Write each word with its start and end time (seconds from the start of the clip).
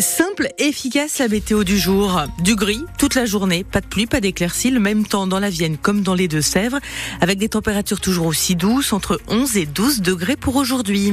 Simple, 0.00 0.48
efficace 0.56 1.18
la 1.18 1.28
météo 1.28 1.62
du 1.62 1.78
jour. 1.78 2.22
Du 2.42 2.54
gris 2.54 2.82
toute 2.98 3.14
la 3.14 3.26
journée, 3.26 3.64
pas 3.64 3.82
de 3.82 3.86
pluie, 3.86 4.06
pas 4.06 4.20
d'éclaircies, 4.20 4.70
le 4.70 4.80
même 4.80 5.06
temps 5.06 5.26
dans 5.26 5.38
la 5.38 5.50
Vienne 5.50 5.76
comme 5.76 6.00
dans 6.00 6.14
les 6.14 6.26
Deux-Sèvres, 6.26 6.78
avec 7.20 7.38
des 7.38 7.50
températures 7.50 8.00
toujours 8.00 8.26
aussi 8.26 8.56
douces, 8.56 8.94
entre 8.94 9.20
11 9.28 9.58
et 9.58 9.66
12 9.66 10.00
degrés 10.00 10.36
pour 10.36 10.56
aujourd'hui. 10.56 11.12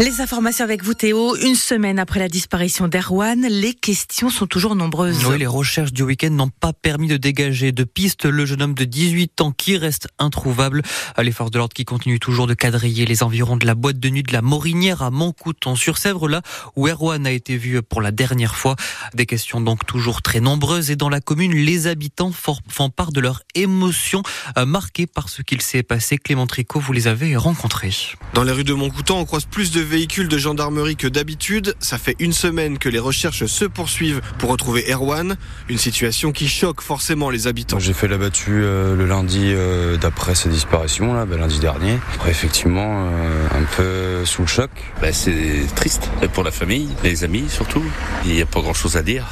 Les 0.00 0.22
informations 0.22 0.64
avec 0.64 0.82
vous 0.82 0.94
Théo. 0.94 1.36
Une 1.36 1.54
semaine 1.54 1.98
après 1.98 2.20
la 2.20 2.30
disparition 2.30 2.88
d'Erwan, 2.88 3.46
les 3.46 3.74
questions 3.74 4.30
sont 4.30 4.46
toujours 4.46 4.74
nombreuses. 4.74 5.26
Oui, 5.26 5.36
les 5.36 5.46
recherches 5.46 5.92
du 5.92 6.02
week-end 6.02 6.30
n'ont 6.30 6.48
pas 6.48 6.72
permis 6.72 7.06
de 7.06 7.18
dégager 7.18 7.70
de 7.70 7.84
pistes 7.84 8.24
le 8.24 8.46
jeune 8.46 8.62
homme 8.62 8.72
de 8.72 8.86
18 8.86 9.42
ans 9.42 9.52
qui 9.52 9.76
reste 9.76 10.08
introuvable. 10.18 10.80
Les 11.18 11.32
forces 11.32 11.50
de 11.50 11.58
l'ordre 11.58 11.74
qui 11.74 11.84
continuent 11.84 12.18
toujours 12.18 12.46
de 12.46 12.54
quadriller 12.54 13.04
les 13.04 13.22
environs 13.22 13.58
de 13.58 13.66
la 13.66 13.74
boîte 13.74 14.00
de 14.00 14.08
nuit 14.08 14.22
de 14.22 14.32
la 14.32 14.40
Morinière 14.40 15.02
à 15.02 15.10
Montcouton-sur-Sèvre, 15.10 16.28
là 16.28 16.40
où 16.76 16.88
Erwan 16.88 17.26
a 17.26 17.30
été 17.30 17.58
vu 17.58 17.82
pour 17.82 18.00
la 18.00 18.10
dernière 18.10 18.56
fois. 18.56 18.76
Des 19.12 19.26
questions 19.26 19.60
donc 19.60 19.84
toujours 19.84 20.22
très 20.22 20.40
nombreuses 20.40 20.90
et 20.90 20.96
dans 20.96 21.10
la 21.10 21.20
commune, 21.20 21.52
les 21.52 21.88
habitants 21.88 22.32
font 22.32 22.88
part 22.88 23.12
de 23.12 23.20
leur 23.20 23.42
émotion 23.54 24.22
euh, 24.56 24.64
marquée 24.64 25.06
par 25.06 25.28
ce 25.28 25.42
qu'il 25.42 25.60
s'est 25.60 25.82
passé. 25.82 26.16
Clément 26.16 26.46
Tricot, 26.46 26.80
vous 26.80 26.94
les 26.94 27.06
avez 27.06 27.36
rencontrés. 27.36 27.92
Dans 28.32 28.44
les 28.44 28.52
rues 28.52 28.64
de 28.64 28.72
Montcouton, 28.72 29.18
on 29.18 29.26
croise 29.26 29.44
plus 29.44 29.70
de 29.70 29.89
véhicules 29.90 30.28
de 30.28 30.38
gendarmerie 30.38 30.96
que 30.96 31.08
d'habitude. 31.08 31.74
Ça 31.80 31.98
fait 31.98 32.14
une 32.20 32.32
semaine 32.32 32.78
que 32.78 32.88
les 32.88 32.98
recherches 32.98 33.44
se 33.44 33.64
poursuivent 33.64 34.22
pour 34.38 34.50
retrouver 34.50 34.90
Erwan. 34.90 35.36
Une 35.68 35.78
situation 35.78 36.32
qui 36.32 36.48
choque 36.48 36.80
forcément 36.80 37.28
les 37.28 37.48
habitants. 37.48 37.78
J'ai 37.78 37.92
fait 37.92 38.08
la 38.08 38.16
battue 38.16 38.62
euh, 38.62 38.94
le 38.94 39.04
lundi 39.04 39.52
euh, 39.52 39.96
d'après 39.96 40.34
sa 40.34 40.48
disparition, 40.48 41.12
là, 41.12 41.26
bah, 41.26 41.36
lundi 41.36 41.58
dernier. 41.58 41.98
Après, 42.14 42.30
effectivement, 42.30 43.08
euh, 43.10 43.46
un 43.52 43.64
peu 43.76 44.24
sous 44.24 44.42
le 44.42 44.48
choc. 44.48 44.70
Bah, 45.02 45.12
c'est 45.12 45.66
triste 45.74 46.08
pour 46.32 46.44
la 46.44 46.52
famille, 46.52 46.88
les 47.02 47.24
amis 47.24 47.44
surtout. 47.48 47.84
Il 48.24 48.32
n'y 48.32 48.42
a 48.42 48.46
pas 48.46 48.60
grand 48.60 48.74
chose 48.74 48.96
à 48.96 49.02
dire. 49.02 49.26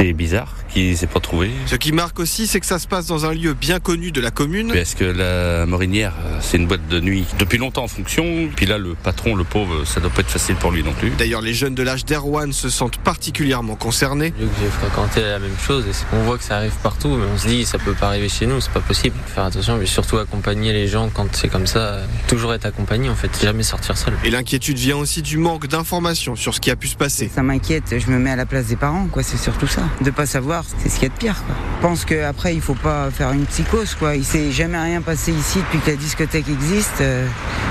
C'est 0.00 0.14
bizarre 0.14 0.56
qui 0.72 0.96
s'est 0.96 1.06
pas 1.06 1.20
trouvé. 1.20 1.50
Ce 1.66 1.76
qui 1.76 1.92
marque 1.92 2.20
aussi, 2.20 2.46
c'est 2.46 2.60
que 2.60 2.66
ça 2.66 2.78
se 2.78 2.86
passe 2.86 3.06
dans 3.06 3.26
un 3.26 3.34
lieu 3.34 3.54
bien 3.54 3.80
connu 3.80 4.12
de 4.12 4.20
la 4.20 4.30
commune. 4.30 4.70
Est-ce 4.74 4.96
que 4.96 5.04
la 5.04 5.66
Morinière, 5.66 6.14
c'est 6.40 6.56
une 6.56 6.66
boîte 6.66 6.86
de 6.88 7.00
nuit 7.00 7.26
depuis 7.38 7.58
longtemps 7.58 7.84
en 7.84 7.88
fonction 7.88 8.48
Puis 8.54 8.66
là, 8.66 8.78
le 8.78 8.94
patron, 8.94 9.34
le 9.34 9.44
pauvre, 9.44 9.84
ça 9.84 10.00
doit 10.00 10.10
pas 10.10 10.20
être 10.20 10.30
facile 10.30 10.54
pour 10.56 10.70
lui 10.70 10.82
non 10.82 10.92
plus. 10.92 11.10
D'ailleurs, 11.10 11.42
les 11.42 11.54
jeunes 11.54 11.74
de 11.74 11.82
l'âge 11.82 12.04
d'Erwan 12.04 12.52
se 12.52 12.68
sentent 12.68 12.98
particulièrement 12.98 13.74
concernés. 13.74 14.30
que 14.30 14.44
j'ai 14.60 14.68
fréquenté 14.68 15.22
la 15.22 15.38
même 15.38 15.56
chose 15.58 15.84
et 15.86 16.16
on 16.16 16.22
voit 16.22 16.38
que 16.38 16.44
ça 16.44 16.56
arrive 16.56 16.74
partout, 16.82 17.08
mais 17.08 17.26
on 17.32 17.36
se 17.36 17.48
dit 17.48 17.64
ça 17.64 17.78
peut 17.78 17.94
pas 17.94 18.08
arriver 18.08 18.28
chez 18.28 18.46
nous, 18.46 18.60
c'est 18.60 18.72
pas 18.72 18.80
possible. 18.80 19.16
Faire 19.26 19.44
attention, 19.44 19.76
mais 19.76 19.86
surtout 19.86 20.18
accompagner 20.18 20.72
les 20.72 20.86
gens 20.86 21.10
quand 21.12 21.34
c'est 21.34 21.48
comme 21.48 21.66
ça. 21.66 21.98
Toujours 22.28 22.54
être 22.54 22.66
accompagné 22.66 23.08
en 23.08 23.16
fait, 23.16 23.30
jamais 23.42 23.64
sortir 23.64 23.98
seul. 23.98 24.14
Et 24.24 24.30
l'inquiétude 24.30 24.78
vient 24.78 24.96
aussi 24.96 25.22
du 25.22 25.36
manque 25.36 25.66
d'informations 25.66 26.36
sur 26.36 26.54
ce 26.54 26.60
qui 26.60 26.70
a 26.70 26.76
pu 26.76 26.86
se 26.86 26.96
passer. 26.96 27.30
Ça 27.34 27.42
m'inquiète, 27.42 27.94
je 27.98 28.10
me 28.10 28.18
mets 28.18 28.30
à 28.30 28.36
la 28.36 28.46
place 28.46 28.66
des 28.66 28.76
parents, 28.76 29.08
quoi. 29.08 29.22
C'est 29.22 29.36
surtout 29.36 29.66
ça, 29.66 29.82
de 30.00 30.10
pas 30.10 30.26
savoir, 30.26 30.64
c'est 30.78 30.88
ce 30.88 30.94
qu'il 30.94 31.04
y 31.04 31.10
a 31.10 31.14
de 31.14 31.18
pire. 31.18 31.42
Je 31.80 31.86
pense 31.86 32.04
qu'après 32.04 32.54
il 32.54 32.60
faut 32.60 32.74
pas 32.74 33.10
faire 33.10 33.32
une 33.32 33.46
psychose, 33.46 33.94
quoi. 33.94 34.14
Il 34.14 34.22
s'est 34.22 34.52
jamais 34.52 34.76
rien 34.76 35.00
passé 35.00 35.32
ici 35.32 35.60
depuis 35.60 35.78
que 35.78 35.90
la 35.90 35.96
discothèque 35.96 36.46
existe. 36.46 37.00
Euh, 37.00 37.26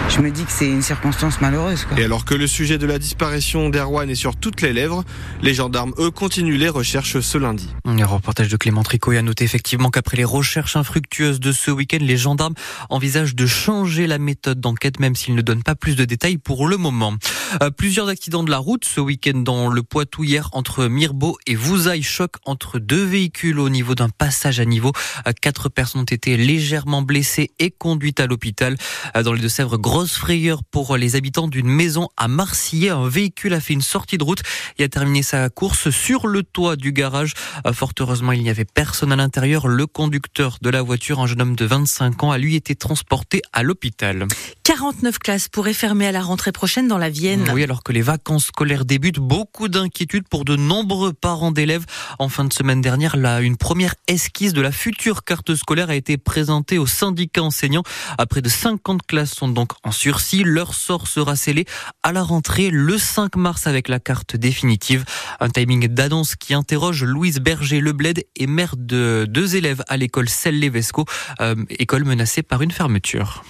je 0.10 0.20
me 0.20 0.32
dis 0.32 0.46
que 0.46 0.52
c'est 0.52 0.68
une 0.68 0.82
circonstance 0.82 1.40
malheureuse. 1.42 1.86
Quoi. 1.86 2.00
Et 2.00 2.06
alors 2.06 2.26
que 2.26 2.34
le 2.34 2.48
sujet 2.48 2.80
de 2.80 2.88
la 2.88 2.98
disparition 2.98 3.70
d'Erwan 3.70 4.10
est 4.10 4.16
sur 4.16 4.36
toutes 4.36 4.62
les 4.62 4.74
lèvres, 4.74 5.04
les 5.44 5.54
gendarmes, 5.54 5.94
eux, 6.00 6.10
continuent 6.10 6.58
les 6.58 6.70
recherches 6.70 7.20
ce 7.20 7.38
lundi. 7.38 7.70
Un 7.86 8.04
reportage 8.04 8.48
de 8.48 8.58
Clément 8.58 8.82
Tricot 8.82 9.12
a 9.12 9.22
noté 9.22 9.44
effectivement 9.44 9.92
qu'après 9.92 10.18
les 10.18 10.24
recherches 10.24 10.76
infructueuses 10.76 11.40
de 11.40 11.52
ce 11.52 11.70
week-end, 11.70 12.00
les 12.02 12.18
gendarmes 12.18 12.56
envisagent 12.90 13.36
de 13.36 13.46
changer 13.46 14.08
la 14.08 14.18
méthode 14.18 14.60
d'enquête, 14.60 15.00
même 15.00 15.16
s'ils 15.16 15.36
ne 15.36 15.42
donnent 15.42 15.62
pas 15.62 15.76
plus 15.76 15.96
de 15.96 16.06
détails 16.06 16.40
pour 16.40 16.68
le 16.68 16.78
moment. 16.78 17.14
Euh, 17.62 17.70
plusieurs 17.70 18.10
accidents 18.10 18.44
de 18.44 18.50
la 18.50 18.58
route 18.58 18.86
ce 18.86 19.02
week-end 19.02 19.38
dans 19.38 19.68
le 19.68 19.84
Poitou 19.84 20.24
hier 20.24 20.50
entre 20.54 20.88
Mirbeau 20.88 21.38
et 21.46 21.54
Vouzaille. 21.54 22.02
Choc 22.02 22.32
entre 22.46 22.80
deux 22.80 23.04
véhicules 23.04 23.60
au 23.60 23.70
niveau 23.70 23.94
d'un 24.00 24.10
passage 24.10 24.60
à 24.60 24.66
niveau. 24.66 24.92
Euh, 25.28 25.32
quatre 25.40 25.70
personnes 25.70 26.02
ont 26.02 26.06
été 26.06 26.38
légèrement 26.38 27.02
blessées 27.02 27.52
et 27.60 27.70
conduites 27.70 28.20
à 28.20 28.28
l'hôpital. 28.28 28.78
Euh, 29.16 29.24
dans 29.24 29.34
les 29.34 29.42
Deux-Sèvres, 29.42 29.78
grosse 29.78 30.16
frayeur 30.16 30.64
pour 30.64 30.98
les 30.98 31.16
habitants 31.16 31.48
d'une 31.48 31.70
maison 31.70 32.10
à 32.18 32.28
Marcillet. 32.28 32.90
Un 32.90 33.08
véhicule 33.08 33.54
a 33.54 33.60
fait 33.60 33.74
une 33.74 33.82
sortie 33.82 34.18
de 34.18 34.24
route 34.24 34.42
et 34.78 34.84
a 34.84 34.90
terminé 34.90 35.22
sa 35.22 35.50
course 35.50 35.90
sur 35.90 36.28
le 36.28 36.44
toit 36.44 36.76
du 36.76 36.92
garage. 36.92 37.34
Fort 37.74 37.94
heureusement, 38.00 38.32
il 38.32 38.42
n'y 38.42 38.50
avait 38.50 38.66
personne 38.66 39.12
à 39.12 39.16
l'intérieur. 39.16 39.68
Le 39.68 39.86
conducteur 39.86 40.58
de 40.62 40.70
la 40.70 40.82
voiture, 40.82 41.20
un 41.20 41.28
jeune 41.28 41.42
homme 41.42 41.56
de 41.56 41.66
25 41.66 42.24
ans, 42.24 42.32
a 42.32 42.38
lui 42.38 42.56
été 42.56 42.76
transporté 42.76 43.42
à 43.54 43.64
l'hôpital. 43.64 44.28
49 44.64 45.18
classes 45.18 45.48
pourraient 45.48 45.74
fermer 45.74 46.06
à 46.06 46.12
la 46.12 46.22
rentrée 46.22 46.52
prochaine 46.52 46.88
dans 46.88 46.98
la 46.98 47.10
Vienne. 47.10 47.50
Oui, 47.54 47.64
alors 47.64 47.84
que 47.84 47.92
les 47.92 48.02
vacances 48.02 48.46
scolaires 48.46 48.86
débutent, 48.86 49.20
beaucoup 49.20 49.68
d'inquiétudes 49.68 50.28
pour 50.30 50.46
de 50.46 50.56
nombreux 50.56 51.12
parents 51.12 51.52
d'élèves. 51.52 51.86
En 52.20 52.30
fin 52.30 52.46
de 52.46 52.54
semaine 52.54 52.80
dernière, 52.80 53.18
là, 53.18 53.42
une 53.42 53.58
première 53.58 53.89
esquisse 54.08 54.54
de 54.54 54.62
la 54.62 54.72
future 54.72 55.24
carte 55.24 55.56
scolaire 55.56 55.90
a 55.90 55.96
été 55.96 56.18
présentée 56.18 56.78
au 56.78 56.86
syndicat 56.86 57.44
enseignant. 57.44 57.84
À 58.18 58.26
près 58.26 58.42
de 58.42 58.50
50 58.50 59.06
classes 59.06 59.32
sont 59.32 59.48
donc 59.48 59.72
en 59.84 59.92
sursis. 59.92 60.44
Leur 60.44 60.74
sort 60.74 61.08
sera 61.08 61.36
scellé 61.36 61.66
à 62.04 62.12
la 62.12 62.24
rentrée 62.24 62.70
le 62.70 62.98
5 62.98 63.36
mars 63.36 63.68
avec 63.68 63.88
la 63.88 64.00
carte 64.00 64.36
définitive. 64.36 65.06
Un 65.40 65.50
timing 65.50 65.88
d'annonce 65.88 66.36
qui 66.36 66.54
interroge 66.54 67.04
Louise 67.04 67.40
Berger-Lebled 67.40 68.24
et 68.36 68.48
mère 68.48 68.76
de 68.78 69.26
deux 69.28 69.56
élèves 69.56 69.84
à 69.88 69.98
l'école 69.98 70.30
Selle-Levesco, 70.30 71.06
euh, 71.42 71.56
école 71.70 72.04
menacée 72.04 72.44
par 72.44 72.62
une 72.62 72.72
fermeture. 72.72 73.44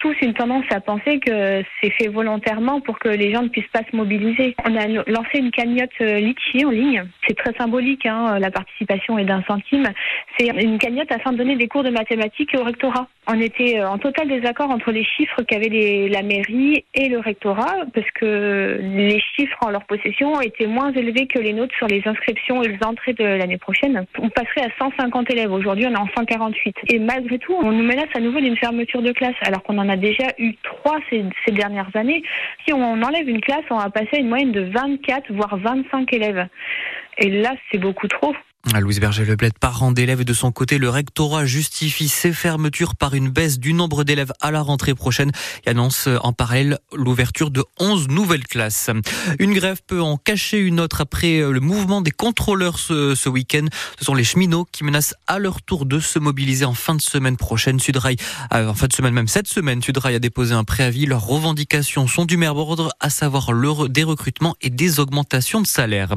Tous 0.00 0.14
une 0.22 0.34
tendance 0.34 0.64
à 0.70 0.80
penser 0.80 1.20
que 1.20 1.62
c'est 1.80 1.90
fait 1.90 2.08
volontairement 2.08 2.80
pour 2.80 2.98
que 2.98 3.08
les 3.08 3.32
gens 3.32 3.42
ne 3.42 3.48
puissent 3.48 3.70
pas 3.72 3.82
se 3.90 3.94
mobiliser. 3.94 4.56
On 4.64 4.74
a 4.74 4.86
lancé 4.86 5.38
une 5.38 5.50
cagnotte 5.50 5.90
euh, 6.00 6.18
Litchi 6.18 6.64
en 6.64 6.70
ligne. 6.70 7.04
C'est 7.28 7.36
très 7.36 7.52
symbolique, 7.54 8.06
hein, 8.06 8.38
la 8.38 8.50
participation 8.50 9.18
est 9.18 9.24
d'un 9.24 9.42
centime. 9.42 9.86
C'est 10.38 10.48
une 10.48 10.78
cagnotte 10.78 11.12
afin 11.12 11.32
de 11.32 11.36
donner 11.36 11.56
des 11.56 11.68
cours 11.68 11.84
de 11.84 11.90
mathématiques 11.90 12.56
au 12.58 12.64
rectorat. 12.64 13.08
On 13.32 13.40
était 13.40 13.78
euh, 13.78 13.88
en 13.88 13.98
total 13.98 14.26
désaccord 14.26 14.70
entre 14.70 14.90
les 14.90 15.04
chiffres 15.04 15.42
qu'avait 15.42 16.08
la 16.08 16.22
mairie 16.22 16.84
et 16.94 17.08
le 17.08 17.20
rectorat, 17.20 17.76
parce 17.94 18.10
que 18.12 18.80
les 18.82 19.20
chiffres 19.36 19.58
en 19.60 19.70
leur 19.70 19.84
possession 19.84 20.40
étaient 20.40 20.66
moins 20.66 20.92
élevés 20.92 21.28
que 21.28 21.38
les 21.38 21.52
nôtres 21.52 21.76
sur 21.76 21.86
les 21.86 22.02
inscriptions 22.06 22.60
et 22.64 22.68
les 22.68 22.78
entrées 22.84 23.12
de 23.12 23.22
l'année 23.22 23.56
prochaine. 23.56 24.04
On 24.18 24.30
passerait 24.30 24.62
à 24.62 24.84
150 24.84 25.30
élèves. 25.30 25.52
Aujourd'hui, 25.52 25.86
on 25.86 25.92
est 25.92 25.96
en 25.96 26.08
148. 26.16 26.76
Et 26.92 26.98
malgré 26.98 27.38
tout, 27.38 27.54
on 27.54 27.70
nous 27.70 27.84
menace 27.84 28.08
à 28.16 28.20
nouveau 28.20 28.40
d'une 28.40 28.56
fermeture 28.56 29.00
de 29.00 29.12
classe, 29.12 29.36
alors 29.42 29.62
qu'on 29.62 29.78
en 29.78 29.88
a 29.88 29.96
déjà 29.96 30.26
eu 30.38 30.54
trois 30.64 30.98
ces, 31.08 31.24
ces, 31.46 31.52
dernières 31.52 31.90
années. 31.94 32.24
Si 32.66 32.72
on 32.72 33.00
enlève 33.00 33.28
une 33.28 33.40
classe, 33.40 33.64
on 33.70 33.76
va 33.76 33.90
passer 33.90 34.16
à 34.16 34.18
une 34.18 34.28
moyenne 34.28 34.52
de 34.52 34.62
24, 34.62 35.32
voire 35.34 35.56
25 35.56 36.12
élèves. 36.14 36.48
Et 37.18 37.30
là, 37.30 37.54
c'est 37.70 37.78
beaucoup 37.78 38.08
trop. 38.08 38.34
Louise 38.78 39.00
Berger-Lebled, 39.00 39.58
parent 39.58 39.90
d'élèves 39.90 40.22
de 40.22 40.34
son 40.34 40.52
côté, 40.52 40.76
le 40.76 40.90
rectorat 40.90 41.46
justifie 41.46 42.08
ses 42.08 42.32
fermetures 42.32 42.94
par 42.94 43.14
une 43.14 43.30
baisse 43.30 43.58
du 43.58 43.72
nombre 43.72 44.04
d'élèves 44.04 44.32
à 44.40 44.50
la 44.50 44.60
rentrée 44.60 44.94
prochaine 44.94 45.32
et 45.64 45.70
annonce 45.70 46.08
en 46.22 46.34
parallèle 46.34 46.78
l'ouverture 46.94 47.50
de 47.50 47.64
11 47.78 48.08
nouvelles 48.08 48.46
classes. 48.46 48.90
Une 49.38 49.54
grève 49.54 49.80
peut 49.86 50.02
en 50.02 50.18
cacher 50.18 50.58
une 50.58 50.78
autre 50.78 51.00
après 51.00 51.40
le 51.40 51.58
mouvement 51.60 52.02
des 52.02 52.10
contrôleurs 52.10 52.78
ce, 52.78 53.14
ce 53.14 53.30
week-end. 53.30 53.64
Ce 53.98 54.04
sont 54.04 54.14
les 54.14 54.24
cheminots 54.24 54.66
qui 54.70 54.84
menacent 54.84 55.14
à 55.26 55.38
leur 55.38 55.62
tour 55.62 55.86
de 55.86 55.98
se 55.98 56.18
mobiliser 56.18 56.66
en 56.66 56.74
fin 56.74 56.94
de 56.94 57.00
semaine 57.00 57.38
prochaine. 57.38 57.80
Sudrail, 57.80 58.16
euh, 58.52 58.68
en 58.68 58.74
fin 58.74 58.88
de 58.88 58.92
semaine 58.92 59.14
même 59.14 59.28
cette 59.28 59.48
semaine, 59.48 59.82
Sudrail 59.82 60.14
a 60.14 60.18
déposé 60.18 60.52
un 60.54 60.64
préavis. 60.64 61.06
Leurs 61.06 61.26
revendications 61.26 62.06
sont 62.06 62.26
du 62.26 62.36
maire 62.36 62.56
ordre, 62.56 62.92
à 63.00 63.08
savoir 63.08 63.52
le, 63.52 63.88
des 63.88 64.04
recrutements 64.04 64.54
et 64.60 64.68
des 64.68 65.00
augmentations 65.00 65.62
de 65.62 65.66
salaire. 65.66 66.14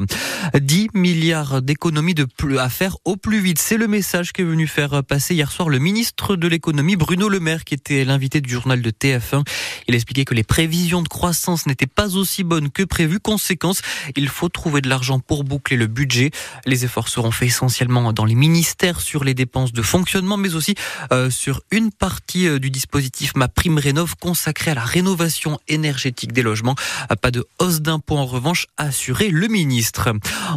10 0.54 0.90
milliards 0.92 1.62
d'économies 1.62 2.14
de 2.14 2.26
à 2.58 2.68
faire 2.68 2.98
au 3.06 3.16
plus 3.16 3.40
vite. 3.40 3.58
C'est 3.58 3.78
le 3.78 3.88
message 3.88 4.32
qu'est 4.32 4.44
venu 4.44 4.66
faire 4.66 5.02
passer 5.02 5.34
hier 5.34 5.50
soir 5.50 5.70
le 5.70 5.78
ministre 5.78 6.36
de 6.36 6.46
l'économie 6.46 6.94
Bruno 6.94 7.30
Le 7.30 7.40
Maire 7.40 7.64
qui 7.64 7.72
était 7.72 8.04
l'invité 8.04 8.42
du 8.42 8.52
journal 8.52 8.82
de 8.82 8.90
TF1. 8.90 9.44
Il 9.88 9.94
expliquait 9.94 10.26
que 10.26 10.34
les 10.34 10.42
prévisions 10.42 11.00
de 11.00 11.08
croissance 11.08 11.66
n'étaient 11.66 11.86
pas 11.86 12.16
aussi 12.16 12.44
bonnes 12.44 12.70
que 12.70 12.82
prévu. 12.82 13.18
Conséquence, 13.18 13.80
il 14.14 14.28
faut 14.28 14.50
trouver 14.50 14.82
de 14.82 14.90
l'argent 14.90 15.20
pour 15.20 15.42
boucler 15.42 15.78
le 15.78 15.86
budget. 15.86 16.32
Les 16.66 16.84
efforts 16.84 17.08
seront 17.08 17.30
faits 17.30 17.48
essentiellement 17.48 18.12
dans 18.12 18.26
les 18.26 18.34
ministères 18.34 19.00
sur 19.00 19.24
les 19.24 19.32
dépenses 19.32 19.72
de 19.72 19.82
fonctionnement, 19.82 20.36
mais 20.36 20.54
aussi 20.54 20.74
euh, 21.12 21.30
sur 21.30 21.62
une 21.70 21.92
partie 21.92 22.46
euh, 22.46 22.58
du 22.58 22.70
dispositif 22.70 23.32
Ma 23.36 23.48
Prime 23.48 23.78
Rénov 23.78 24.16
consacrée 24.20 24.72
à 24.72 24.74
la 24.74 24.84
rénovation 24.84 25.58
énergétique 25.66 26.32
des 26.32 26.42
logements. 26.42 26.74
Pas 27.22 27.30
de 27.30 27.46
hausse 27.58 27.80
d'impôts 27.80 28.18
en 28.18 28.26
revanche, 28.26 28.66
assuré 28.76 29.30
le 29.30 29.48
ministre. 29.48 30.10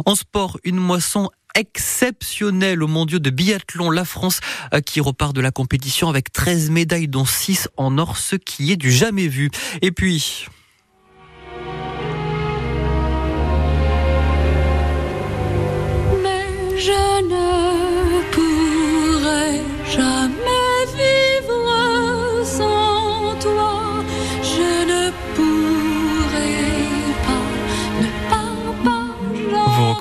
En 0.04 0.14
sport, 0.14 0.58
une 0.64 0.76
moisson 0.76 1.30
exceptionnel 1.58 2.82
au 2.82 2.86
mondiaux 2.86 3.18
de 3.18 3.30
biathlon. 3.30 3.90
La 3.90 4.04
France 4.04 4.40
euh, 4.72 4.80
qui 4.80 5.00
repart 5.00 5.34
de 5.34 5.40
la 5.40 5.50
compétition 5.50 6.08
avec 6.08 6.32
13 6.32 6.70
médailles 6.70 7.08
dont 7.08 7.24
6 7.24 7.68
en 7.76 7.98
or, 7.98 8.16
ce 8.16 8.36
qui 8.36 8.72
est 8.72 8.76
du 8.76 8.92
jamais 8.92 9.26
vu. 9.26 9.50
Et 9.82 9.90
puis... 9.90 10.46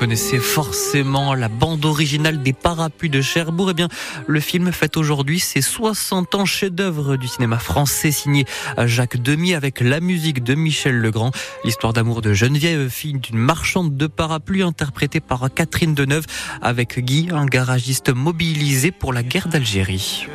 connaissez 0.07 0.39
forcément 0.39 1.33
la 1.33 1.49
bande 1.49 1.83
originale 1.83 2.41
des 2.41 2.53
Parapluies 2.53 3.09
de 3.09 3.19
Cherbourg. 3.19 3.71
Eh 3.71 3.73
bien, 3.73 3.89
le 4.25 4.39
film 4.39 4.71
fête 4.71 4.95
aujourd'hui 4.95 5.37
ses 5.37 5.59
60 5.59 6.33
ans 6.33 6.45
chef-d'œuvre 6.45 7.17
du 7.17 7.27
cinéma 7.27 7.59
français 7.59 8.13
signé 8.13 8.45
Jacques 8.85 9.17
Demy 9.17 9.53
avec 9.53 9.81
la 9.81 9.99
musique 9.99 10.45
de 10.45 10.55
Michel 10.55 10.97
Legrand. 10.97 11.31
L'histoire 11.65 11.91
d'amour 11.91 12.21
de 12.21 12.31
Geneviève, 12.31 12.87
fille 12.87 13.19
d'une 13.19 13.37
marchande 13.37 13.97
de 13.97 14.07
parapluies 14.07 14.63
interprétée 14.63 15.19
par 15.19 15.49
Catherine 15.53 15.93
Deneuve 15.93 16.25
avec 16.61 16.99
Guy, 16.99 17.27
un 17.33 17.45
garagiste 17.45 18.07
mobilisé 18.07 18.91
pour 18.91 19.11
la 19.11 19.23
guerre 19.23 19.49
d'Algérie. 19.49 20.25